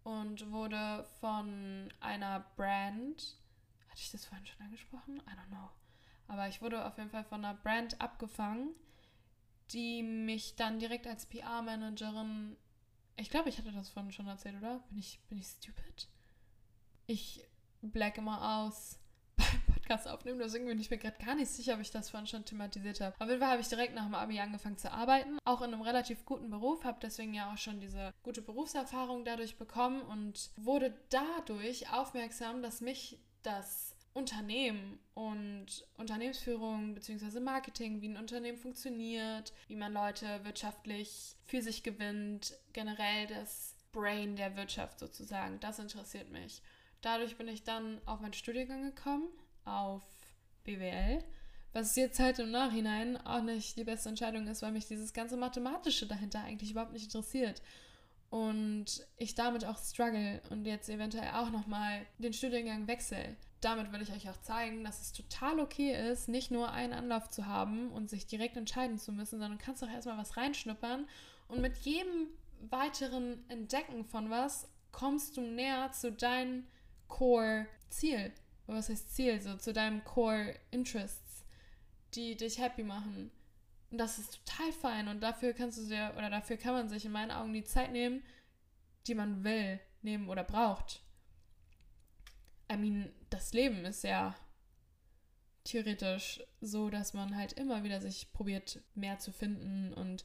[0.04, 3.36] und wurde von einer Brand,
[3.88, 5.18] hatte ich das vorhin schon angesprochen?
[5.26, 5.70] I don't know.
[6.26, 8.74] Aber ich wurde auf jeden Fall von einer Brand abgefangen,
[9.72, 12.56] die mich dann direkt als PR-Managerin,
[13.16, 14.78] ich glaube, ich hatte das vorhin schon erzählt, oder?
[14.88, 16.08] Bin ich, bin ich stupid?
[17.06, 17.44] Ich
[17.82, 18.98] black immer aus
[19.36, 22.26] beim Podcast aufnehmen, deswegen bin ich mir gerade gar nicht sicher, ob ich das vorhin
[22.26, 23.14] schon thematisiert habe.
[23.18, 25.82] Auf jeden Fall habe ich direkt nach dem Abi angefangen zu arbeiten, auch in einem
[25.82, 30.94] relativ guten Beruf, habe deswegen ja auch schon diese gute Berufserfahrung dadurch bekommen und wurde
[31.10, 37.38] dadurch aufmerksam, dass mich das Unternehmen und Unternehmensführung bzw.
[37.38, 44.34] Marketing, wie ein Unternehmen funktioniert, wie man Leute wirtschaftlich für sich gewinnt, generell das Brain
[44.34, 45.60] der Wirtschaft sozusagen.
[45.60, 46.62] Das interessiert mich.
[47.00, 49.28] Dadurch bin ich dann auf meinen Studiengang gekommen,
[49.64, 50.02] auf
[50.64, 51.22] BWL,
[51.72, 55.36] was jetzt halt im Nachhinein auch nicht die beste Entscheidung ist, weil mich dieses ganze
[55.36, 57.62] Mathematische dahinter eigentlich überhaupt nicht interessiert.
[58.30, 64.02] Und ich damit auch struggle und jetzt eventuell auch nochmal den Studiengang wechsle damit will
[64.02, 67.90] ich euch auch zeigen, dass es total okay ist, nicht nur einen Anlauf zu haben
[67.90, 71.06] und sich direkt entscheiden zu müssen, sondern kannst auch erstmal was reinschnuppern
[71.48, 72.28] und mit jedem
[72.70, 76.66] weiteren Entdecken von was kommst du näher zu deinem
[77.08, 78.32] Core-Ziel.
[78.66, 79.40] Was heißt Ziel?
[79.40, 81.44] So zu deinem Core-Interests,
[82.14, 83.30] die dich happy machen.
[83.90, 87.06] Und das ist total fein und dafür kannst du dir oder dafür kann man sich
[87.06, 88.22] in meinen Augen die Zeit nehmen,
[89.06, 91.00] die man will nehmen oder braucht.
[92.70, 94.34] I mean, das Leben ist ja
[95.64, 100.24] theoretisch so, dass man halt immer wieder sich probiert, mehr zu finden und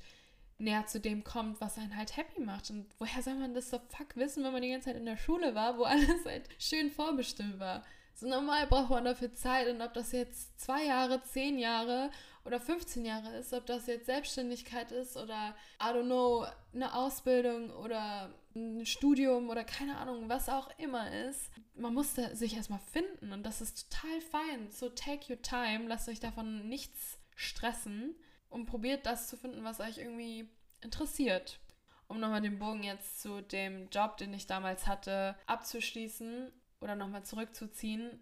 [0.58, 2.70] näher zu dem kommt, was einen halt happy macht.
[2.70, 5.18] Und woher soll man das so fuck wissen, wenn man die ganze Zeit in der
[5.18, 7.84] Schule war, wo alles halt schön vorbestimmt war?
[8.16, 12.12] So normal braucht man dafür Zeit und ob das jetzt zwei Jahre, zehn Jahre
[12.46, 17.72] oder 15 Jahre ist, ob das jetzt Selbstständigkeit ist oder, I don't know, eine Ausbildung
[17.72, 21.50] oder ein Studium oder keine Ahnung, was auch immer ist.
[21.76, 24.72] Man muss sich erstmal finden und das ist total fein.
[24.72, 28.16] So take your time, lasst euch davon nichts stressen
[28.50, 30.50] und probiert das zu finden, was euch irgendwie
[30.82, 31.60] interessiert.
[32.08, 37.24] Um nochmal den Bogen jetzt zu dem Job, den ich damals hatte, abzuschließen oder nochmal
[37.24, 38.20] zurückzuziehen.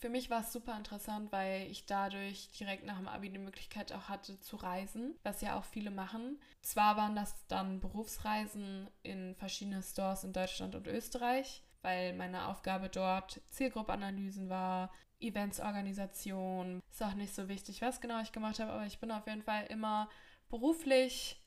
[0.00, 3.92] Für mich war es super interessant, weil ich dadurch direkt nach dem Abi die Möglichkeit
[3.92, 6.40] auch hatte zu reisen, was ja auch viele machen.
[6.62, 12.88] Zwar waren das dann Berufsreisen in verschiedene Stores in Deutschland und Österreich, weil meine Aufgabe
[12.88, 16.80] dort Zielgruppenanalysen war, Eventsorganisation.
[16.90, 19.42] Ist auch nicht so wichtig, was genau ich gemacht habe, aber ich bin auf jeden
[19.42, 20.08] Fall immer
[20.48, 21.44] beruflich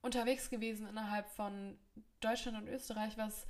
[0.00, 1.78] unterwegs gewesen innerhalb von
[2.20, 3.46] Deutschland und Österreich, was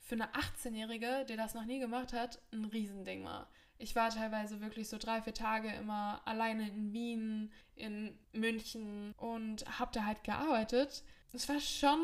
[0.00, 3.48] für eine 18-Jährige, die das noch nie gemacht hat, ein Riesending war.
[3.78, 9.66] Ich war teilweise wirklich so drei, vier Tage immer alleine in Wien, in München und
[9.78, 11.04] habe da halt gearbeitet.
[11.32, 12.00] Es war schon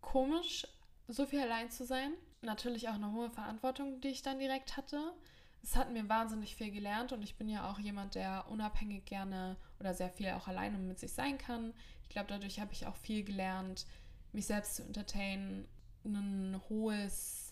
[0.00, 0.66] komisch,
[1.06, 2.12] so viel allein zu sein.
[2.42, 5.14] Natürlich auch eine hohe Verantwortung, die ich dann direkt hatte.
[5.62, 9.56] Es hat mir wahnsinnig viel gelernt und ich bin ja auch jemand, der unabhängig gerne
[9.80, 11.74] oder sehr viel auch alleine mit sich sein kann.
[12.02, 13.86] Ich glaube, dadurch habe ich auch viel gelernt,
[14.32, 15.66] mich selbst zu entertainen,
[16.04, 17.47] ein hohes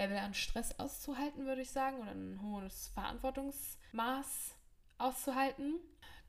[0.00, 4.54] Level an Stress auszuhalten, würde ich sagen, oder ein hohes Verantwortungsmaß
[4.96, 5.74] auszuhalten.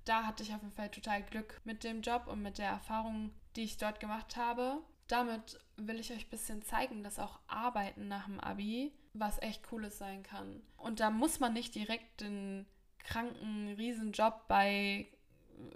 [0.03, 3.31] Da hatte ich auf jeden Fall total Glück mit dem Job und mit der Erfahrung,
[3.55, 4.79] die ich dort gemacht habe.
[5.07, 9.63] Damit will ich euch ein bisschen zeigen, dass auch Arbeiten nach dem Abi was echt
[9.63, 10.61] Cooles sein kann.
[10.75, 12.65] Und da muss man nicht direkt den
[12.99, 15.07] kranken Riesenjob bei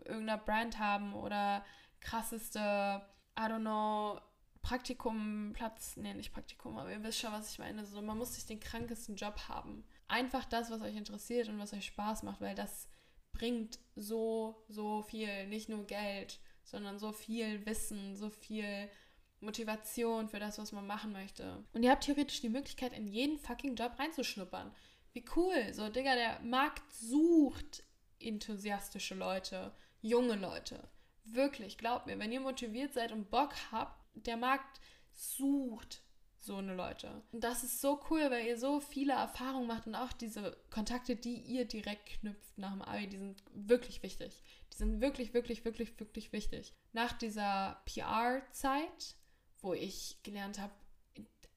[0.03, 1.63] irgendeiner Brand haben oder
[2.01, 3.01] krasseste,
[3.37, 4.19] I don't know,
[4.65, 7.85] Praktikum, Platz, nee, nicht Praktikum, aber ihr wisst schon, was ich meine.
[7.85, 9.85] So, man muss sich den krankesten Job haben.
[10.07, 12.89] Einfach das, was euch interessiert und was euch Spaß macht, weil das
[13.31, 15.45] bringt so, so viel.
[15.45, 18.89] Nicht nur Geld, sondern so viel Wissen, so viel
[19.39, 21.63] Motivation für das, was man machen möchte.
[21.73, 24.73] Und ihr habt theoretisch die Möglichkeit, in jeden fucking Job reinzuschnuppern.
[25.13, 25.73] Wie cool.
[25.73, 27.83] So, Digga, der Markt sucht
[28.17, 30.89] enthusiastische Leute, junge Leute.
[31.23, 34.79] Wirklich, glaubt mir, wenn ihr motiviert seid und Bock habt, der Markt
[35.13, 36.01] sucht
[36.45, 37.23] so eine Leute.
[37.31, 41.15] Und das ist so cool, weil ihr so viele Erfahrungen macht und auch diese Kontakte,
[41.15, 44.43] die ihr direkt knüpft nach dem Abi, die sind wirklich wichtig.
[44.73, 46.73] Die sind wirklich, wirklich, wirklich, wirklich wichtig.
[46.93, 49.15] Nach dieser PR-Zeit,
[49.61, 50.73] wo ich gelernt habe,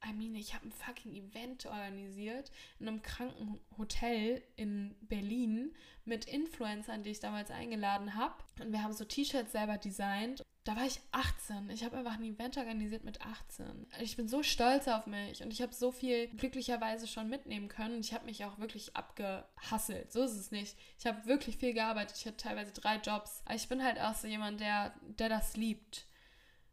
[0.04, 6.24] I mean, ich habe ein fucking Event organisiert in einem kranken Hotel in Berlin mit
[6.26, 8.36] Influencern, die ich damals eingeladen habe.
[8.60, 11.70] Und wir haben so T-Shirts selber designt da war ich 18.
[11.70, 13.86] Ich habe einfach ein Event organisiert mit 18.
[14.02, 18.00] Ich bin so stolz auf mich und ich habe so viel glücklicherweise schon mitnehmen können.
[18.00, 20.12] Ich habe mich auch wirklich abgehasselt.
[20.12, 20.76] So ist es nicht.
[20.98, 22.18] Ich habe wirklich viel gearbeitet.
[22.18, 23.40] Ich hatte teilweise drei Jobs.
[23.46, 26.04] Aber ich bin halt auch so jemand, der, der das liebt.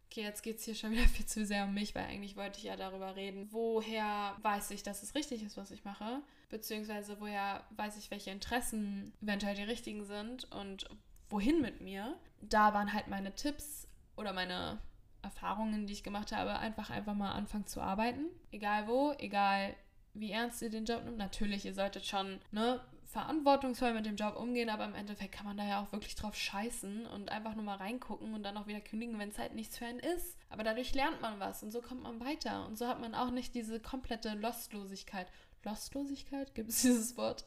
[0.07, 2.57] Okay, jetzt geht es hier schon wieder viel zu sehr um mich, weil eigentlich wollte
[2.57, 7.21] ich ja darüber reden, woher weiß ich, dass es richtig ist, was ich mache, beziehungsweise
[7.21, 10.89] woher weiß ich, welche Interessen eventuell die richtigen sind und
[11.29, 12.17] wohin mit mir.
[12.41, 14.79] Da waren halt meine Tipps oder meine
[15.21, 18.27] Erfahrungen, die ich gemacht habe, einfach einfach mal anfangen zu arbeiten.
[18.51, 19.75] Egal wo, egal
[20.13, 21.17] wie ernst ihr den Job nimmt.
[21.17, 25.57] Natürlich, ihr solltet schon ne, verantwortungsvoll mit dem Job umgehen, aber im Endeffekt kann man
[25.57, 28.81] da ja auch wirklich drauf scheißen und einfach nur mal reingucken und dann auch wieder
[28.81, 30.37] kündigen, wenn es halt nichts für einen ist.
[30.49, 32.65] Aber dadurch lernt man was und so kommt man weiter.
[32.65, 35.27] Und so hat man auch nicht diese komplette Lostlosigkeit.
[35.63, 36.55] Lostlosigkeit?
[36.55, 37.43] Gibt es dieses Wort?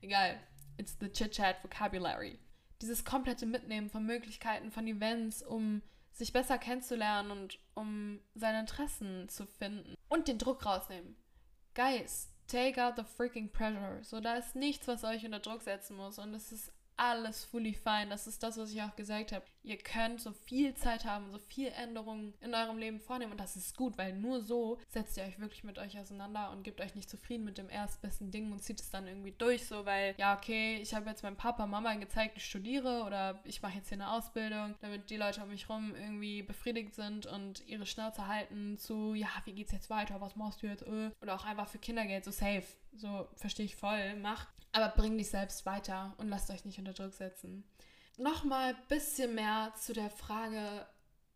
[0.00, 0.40] Egal.
[0.78, 2.38] It's the chit-chat vocabulary
[2.80, 9.28] dieses komplette Mitnehmen von Möglichkeiten, von Events, um sich besser kennenzulernen und um seine Interessen
[9.28, 11.16] zu finden und den Druck rausnehmen.
[11.74, 14.02] Guys, take out the freaking pressure.
[14.02, 17.72] So, da ist nichts, was euch unter Druck setzen muss und es ist alles fully
[17.72, 18.08] fine.
[18.10, 19.44] Das ist das, was ich auch gesagt habe.
[19.62, 23.56] Ihr könnt so viel Zeit haben, so viel Änderungen in eurem Leben vornehmen und das
[23.56, 26.94] ist gut, weil nur so setzt ihr euch wirklich mit euch auseinander und gebt euch
[26.94, 30.36] nicht zufrieden mit dem erstbesten Ding und zieht es dann irgendwie durch, so weil, ja,
[30.36, 33.98] okay, ich habe jetzt meinem Papa, Mama gezeigt, ich studiere oder ich mache jetzt hier
[33.98, 38.78] eine Ausbildung, damit die Leute um mich rum irgendwie befriedigt sind und ihre Schnauze halten
[38.78, 41.10] zu, ja, wie geht's jetzt weiter, was machst du jetzt, äh?
[41.20, 42.64] oder auch einfach für Kindergeld so safe.
[42.96, 44.48] So verstehe ich voll, macht.
[44.72, 47.64] Aber bring dich selbst weiter und lasst euch nicht unter Druck setzen.
[48.20, 50.86] Nochmal ein bisschen mehr zu der Frage,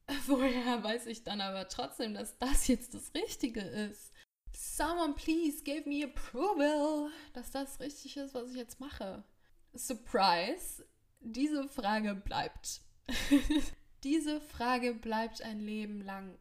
[0.26, 4.12] woher weiß ich dann aber trotzdem, dass das jetzt das Richtige ist.
[4.52, 9.24] Someone please give me approval, dass das richtig ist, was ich jetzt mache.
[9.72, 10.86] Surprise,
[11.20, 12.82] diese Frage bleibt.
[14.04, 16.38] diese Frage bleibt ein Leben lang.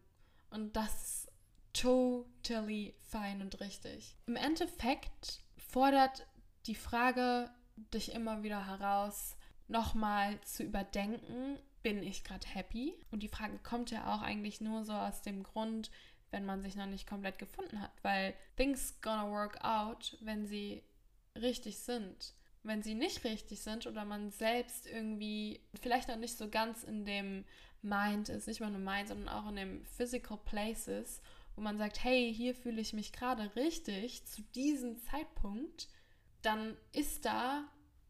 [0.50, 1.32] Und das ist
[1.72, 4.18] totally fein und richtig.
[4.26, 6.28] Im Endeffekt fordert
[6.66, 7.50] die Frage
[7.94, 12.94] dich immer wieder heraus, nochmal zu überdenken, bin ich gerade happy?
[13.12, 15.92] Und die Frage kommt ja auch eigentlich nur so aus dem Grund,
[16.32, 20.82] wenn man sich noch nicht komplett gefunden hat, weil things gonna work out, wenn sie
[21.36, 22.34] richtig sind.
[22.64, 27.06] Wenn sie nicht richtig sind oder man selbst irgendwie vielleicht noch nicht so ganz in
[27.06, 27.44] dem
[27.82, 31.22] Mind ist, nicht mal nur Mind, sondern auch in dem Physical Places,
[31.56, 35.90] wo man sagt, hey, hier fühle ich mich gerade richtig zu diesem Zeitpunkt,
[36.42, 37.66] dann ist da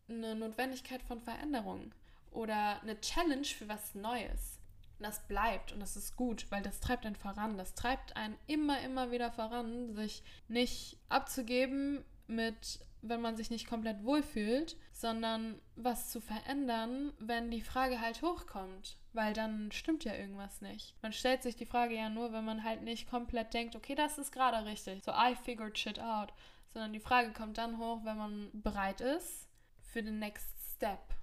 [0.10, 1.94] eine Notwendigkeit von Veränderung
[2.32, 4.60] oder eine Challenge für was Neues.
[5.00, 7.58] Das bleibt und das ist gut, weil das treibt einen voran.
[7.58, 13.68] Das treibt einen immer, immer wieder voran, sich nicht abzugeben mit, wenn man sich nicht
[13.68, 18.98] komplett wohlfühlt, sondern was zu verändern, wenn die Frage halt hochkommt.
[19.12, 20.96] Weil dann stimmt ja irgendwas nicht.
[21.02, 24.18] Man stellt sich die Frage ja nur, wenn man halt nicht komplett denkt, okay, das
[24.18, 25.04] ist gerade richtig.
[25.04, 26.34] So, I figured shit out.
[26.72, 29.50] Sondern die Frage kommt dann hoch, wenn man bereit ist
[29.94, 31.14] für den Next Step,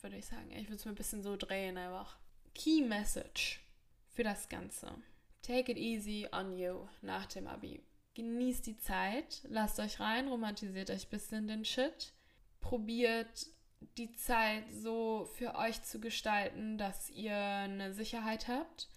[0.00, 0.50] würde ich sagen.
[0.52, 2.16] Ich würde es mir ein bisschen so drehen einfach.
[2.54, 3.60] Key Message
[4.08, 4.90] für das Ganze.
[5.42, 7.82] Take it easy on you nach dem Abi.
[8.14, 12.14] Genießt die Zeit, lasst euch rein, romantisiert euch ein bisschen den Shit.
[12.60, 13.46] Probiert
[13.98, 18.88] die Zeit so für euch zu gestalten, dass ihr eine Sicherheit habt.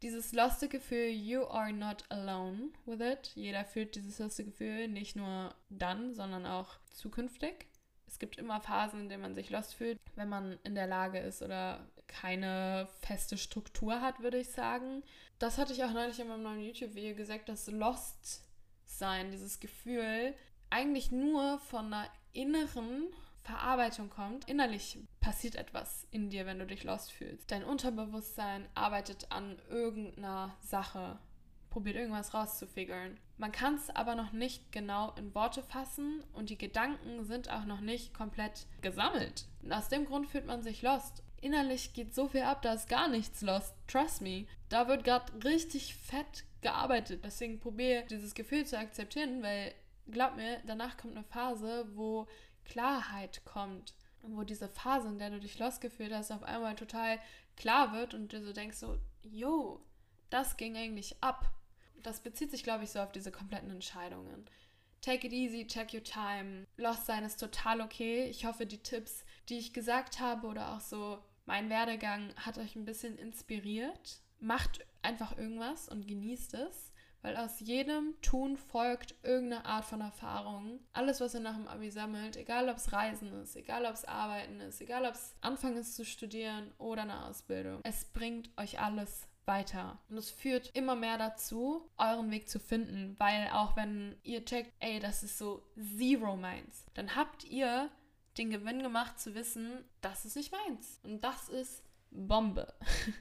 [0.00, 3.32] Dieses loste Gefühl, you are not alone with it.
[3.34, 7.66] Jeder fühlt dieses loste Gefühl nicht nur dann, sondern auch zukünftig
[8.06, 11.18] es gibt immer Phasen, in denen man sich lost fühlt, wenn man in der Lage
[11.18, 15.02] ist oder keine feste Struktur hat, würde ich sagen.
[15.38, 18.42] Das hatte ich auch neulich in meinem neuen YouTube-Video gesagt, dass Lost
[18.84, 20.34] sein, dieses Gefühl,
[20.70, 23.08] eigentlich nur von einer inneren
[23.42, 24.48] Verarbeitung kommt.
[24.48, 27.50] Innerlich passiert etwas in dir, wenn du dich lost fühlst.
[27.50, 31.18] Dein Unterbewusstsein arbeitet an irgendeiner Sache,
[31.76, 33.20] probiert irgendwas rauszufigern.
[33.36, 37.66] Man kann es aber noch nicht genau in Worte fassen und die Gedanken sind auch
[37.66, 39.44] noch nicht komplett gesammelt.
[39.62, 41.22] Und aus dem Grund fühlt man sich lost.
[41.42, 43.74] Innerlich geht so viel ab, da ist gar nichts lost.
[43.88, 44.46] Trust me.
[44.70, 47.22] Da wird gerade richtig fett gearbeitet.
[47.26, 49.74] Deswegen probiere dieses Gefühl zu akzeptieren, weil
[50.10, 52.26] glaub mir, danach kommt eine Phase, wo
[52.64, 53.92] Klarheit kommt.
[54.22, 57.18] Wo diese Phase, in der du dich lost gefühlt hast, auf einmal total
[57.54, 59.84] klar wird und du so denkst so, yo,
[60.30, 61.52] das ging eigentlich ab
[62.06, 64.44] das bezieht sich, glaube ich, so auf diese kompletten Entscheidungen.
[65.02, 66.66] Take it easy, check your time.
[66.76, 68.24] Lost sein ist total okay.
[68.24, 72.76] Ich hoffe, die Tipps, die ich gesagt habe oder auch so mein Werdegang hat euch
[72.76, 74.20] ein bisschen inspiriert.
[74.38, 76.92] Macht einfach irgendwas und genießt es,
[77.22, 80.80] weil aus jedem Tun folgt irgendeine Art von Erfahrung.
[80.92, 84.04] Alles, was ihr nach dem Abi sammelt, egal ob es Reisen ist, egal ob es
[84.04, 88.80] Arbeiten ist, egal ob es Anfangen ist zu studieren oder eine Ausbildung, es bringt euch
[88.80, 89.98] alles weiter.
[90.08, 94.72] Und es führt immer mehr dazu, euren Weg zu finden, weil auch wenn ihr checkt,
[94.80, 95.62] ey, das ist so
[95.98, 97.90] zero meins, dann habt ihr
[98.38, 101.00] den Gewinn gemacht zu wissen, das ist nicht meins.
[101.02, 102.72] Und das ist Bombe.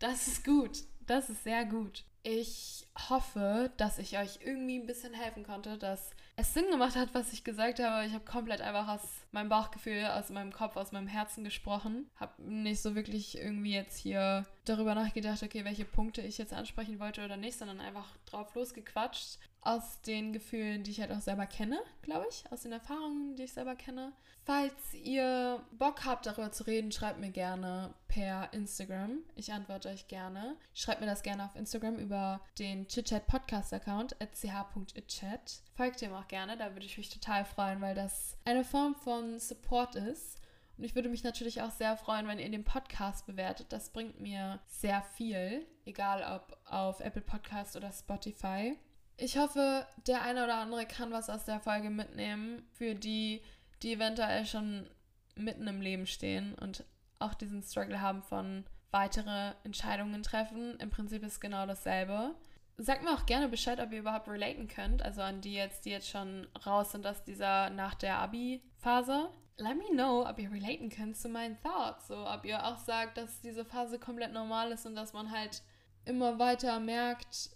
[0.00, 0.82] Das ist gut.
[1.06, 2.04] Das ist sehr gut.
[2.26, 7.12] Ich hoffe, dass ich euch irgendwie ein bisschen helfen konnte, dass es Sinn gemacht hat,
[7.12, 8.06] was ich gesagt habe.
[8.06, 12.08] Ich habe komplett einfach aus meinem Bauchgefühl, aus meinem Kopf, aus meinem Herzen gesprochen.
[12.16, 16.98] Habe nicht so wirklich irgendwie jetzt hier darüber nachgedacht, okay, welche Punkte ich jetzt ansprechen
[16.98, 19.38] wollte oder nicht, sondern einfach drauf losgequatscht.
[19.64, 22.44] Aus den Gefühlen, die ich halt auch selber kenne, glaube ich.
[22.52, 24.12] Aus den Erfahrungen, die ich selber kenne.
[24.44, 29.20] Falls ihr Bock habt, darüber zu reden, schreibt mir gerne per Instagram.
[29.36, 30.56] Ich antworte euch gerne.
[30.74, 35.62] Schreibt mir das gerne auf Instagram über den ChitChat Podcast Account ch.itchat.
[35.74, 39.38] Folgt dem auch gerne, da würde ich mich total freuen, weil das eine Form von
[39.40, 40.42] Support ist.
[40.76, 43.68] Und ich würde mich natürlich auch sehr freuen, wenn ihr den Podcast bewertet.
[43.70, 48.76] Das bringt mir sehr viel, egal ob auf Apple Podcast oder Spotify.
[49.16, 53.42] Ich hoffe, der eine oder andere kann was aus der Folge mitnehmen für die,
[53.82, 54.88] die eventuell schon
[55.36, 56.84] mitten im Leben stehen und
[57.18, 60.78] auch diesen Struggle haben von weitere Entscheidungen treffen.
[60.78, 62.34] Im Prinzip ist genau dasselbe.
[62.76, 65.02] Sagt mir auch gerne Bescheid, ob ihr überhaupt relaten könnt.
[65.02, 69.30] Also an die jetzt, die jetzt schon raus sind aus dieser nach der Abi-Phase.
[69.58, 72.08] Let me know, ob ihr relaten könnt zu meinen Thoughts.
[72.08, 75.62] So, ob ihr auch sagt, dass diese Phase komplett normal ist und dass man halt
[76.04, 77.53] immer weiter merkt,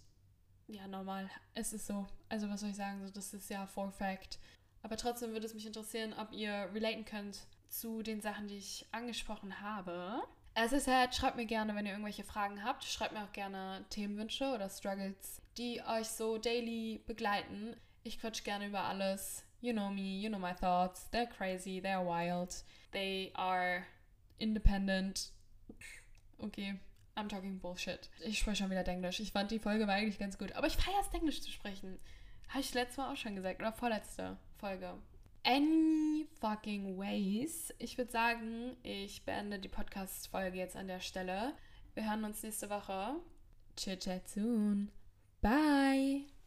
[0.69, 2.07] ja, normal, es ist so.
[2.29, 4.39] Also was soll ich sagen, so, das ist ja for fact.
[4.81, 8.85] Aber trotzdem würde es mich interessieren, ob ihr relaten könnt zu den Sachen, die ich
[8.91, 10.21] angesprochen habe.
[10.53, 12.83] Es ist halt, schreibt mir gerne, wenn ihr irgendwelche Fragen habt.
[12.83, 17.75] Schreibt mir auch gerne Themenwünsche oder Struggles, die euch so daily begleiten.
[18.03, 19.43] Ich quatsch gerne über alles.
[19.61, 21.09] You know me, you know my thoughts.
[21.11, 22.63] They're crazy, they're wild.
[22.91, 23.85] They are
[24.37, 25.31] independent.
[26.39, 26.79] Okay,
[27.19, 28.09] I'm talking bullshit.
[28.25, 29.19] Ich spreche schon wieder Englisch.
[29.19, 30.53] Ich fand die Folge war eigentlich ganz gut.
[30.53, 31.99] Aber ich feiere es, Englisch zu sprechen.
[32.49, 33.59] Habe ich letztes Mal auch schon gesagt.
[33.59, 34.93] Oder vorletzte Folge.
[35.43, 37.73] Any fucking ways.
[37.77, 41.53] Ich würde sagen, ich beende die Podcast-Folge jetzt an der Stelle.
[41.93, 43.15] Wir hören uns nächste Woche.
[43.75, 44.91] Chit chat soon.
[45.41, 46.38] Bye.